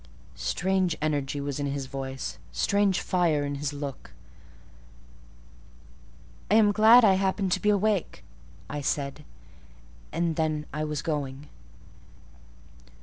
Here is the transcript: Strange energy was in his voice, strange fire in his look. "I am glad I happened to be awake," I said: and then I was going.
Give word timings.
Strange 0.33 0.97
energy 0.99 1.39
was 1.39 1.59
in 1.59 1.67
his 1.67 1.85
voice, 1.85 2.39
strange 2.51 2.99
fire 2.99 3.45
in 3.45 3.53
his 3.53 3.71
look. 3.71 4.13
"I 6.49 6.55
am 6.55 6.71
glad 6.71 7.05
I 7.05 7.13
happened 7.13 7.51
to 7.51 7.61
be 7.61 7.69
awake," 7.69 8.23
I 8.67 8.81
said: 8.81 9.23
and 10.11 10.37
then 10.37 10.65
I 10.73 10.83
was 10.85 11.03
going. 11.03 11.49